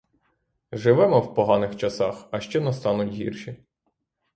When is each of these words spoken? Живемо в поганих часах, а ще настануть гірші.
Живемо 0.71 1.21
в 1.21 1.33
поганих 1.33 1.75
часах, 1.75 2.27
а 2.31 2.39
ще 2.41 2.59
настануть 2.59 3.13
гірші. 3.13 3.63